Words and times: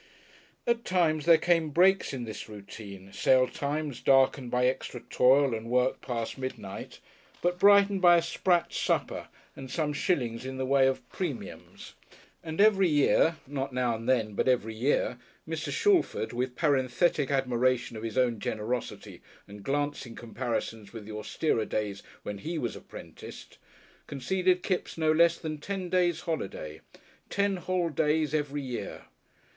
At 0.65 0.83
times 0.83 1.27
there 1.27 1.37
came 1.37 1.69
breaks 1.69 2.11
in 2.11 2.23
this 2.23 2.49
routine 2.49 3.13
sale 3.13 3.47
times, 3.47 3.99
darkened 4.01 4.49
by 4.49 4.65
extra 4.65 4.99
toil 4.99 5.53
and 5.53 5.69
work 5.69 6.01
past 6.01 6.39
midnight, 6.39 6.99
but 7.39 7.59
brightened 7.59 8.01
by 8.01 8.17
a 8.17 8.21
sprat 8.23 8.73
supper 8.73 9.27
and 9.55 9.69
some 9.69 9.93
shillings 9.93 10.43
in 10.43 10.57
the 10.57 10.65
way 10.65 10.87
of 10.87 11.07
'premiums.' 11.09 11.93
And 12.43 12.59
every 12.59 12.89
year 12.89 13.35
not 13.45 13.73
now 13.73 13.95
and 13.95 14.09
then, 14.09 14.33
but 14.33 14.47
every 14.47 14.73
year 14.73 15.19
Mr. 15.47 15.71
Shalford, 15.71 16.33
with 16.33 16.55
parenthetic 16.55 17.29
admiration 17.29 17.95
of 17.95 18.01
his 18.01 18.17
own 18.17 18.39
generosity 18.39 19.21
and 19.47 19.61
glancing 19.61 20.15
comparisons 20.15 20.93
with 20.93 21.05
the 21.05 21.11
austerer 21.11 21.63
days 21.65 22.01
when 22.23 22.39
he 22.39 22.57
was 22.57 22.75
apprenticed, 22.75 23.59
conceded 24.07 24.63
Kipps 24.63 24.97
no 24.97 25.11
less 25.11 25.37
than 25.37 25.59
ten 25.59 25.89
days' 25.89 26.21
holiday 26.21 26.81
ten 27.29 27.57
whole 27.57 27.89
days 27.89 28.33
every 28.33 28.63
year! 28.63 29.03